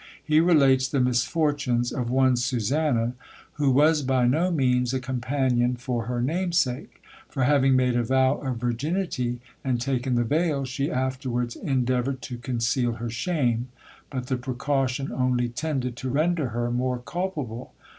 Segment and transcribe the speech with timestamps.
[0.23, 3.13] He relates the misfortunes of one Susannah,
[3.57, 8.37] who was by no means a companion for her namesake; for having made a vow
[8.39, 13.67] of virginity, and taken the veil, she afterwards endeavoured to conceal her shame,
[14.09, 17.71] but the precaution only tended to render her more culpable.